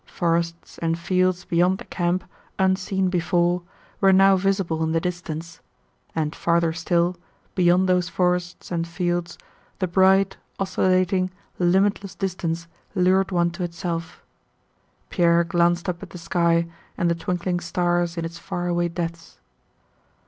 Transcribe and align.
Forests 0.07 0.79
and 0.79 0.97
fields 0.97 1.45
beyond 1.45 1.77
the 1.77 1.85
camp, 1.85 2.23
unseen 2.57 3.09
before, 3.09 3.61
were 3.99 4.11
now 4.11 4.35
visible 4.35 4.81
in 4.81 4.93
the 4.93 4.99
distance. 4.99 5.61
And 6.15 6.35
farther 6.35 6.73
still, 6.73 7.17
beyond 7.53 7.87
those 7.87 8.09
forests 8.09 8.71
and 8.71 8.87
fields, 8.87 9.37
the 9.77 9.85
bright, 9.85 10.37
oscillating, 10.57 11.29
limitless 11.59 12.15
distance 12.15 12.65
lured 12.95 13.29
one 13.29 13.51
to 13.51 13.63
itself. 13.63 14.23
Pierre 15.11 15.43
glanced 15.43 15.87
up 15.87 16.01
at 16.01 16.09
the 16.09 16.17
sky 16.17 16.65
and 16.97 17.07
the 17.07 17.13
twinkling 17.13 17.59
stars 17.59 18.17
in 18.17 18.25
its 18.25 18.39
faraway 18.39 18.87
depths. 18.87 19.37